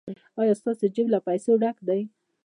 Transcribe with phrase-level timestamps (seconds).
[0.39, 2.01] ایا ستاسو جیب له پیسو ډک دی؟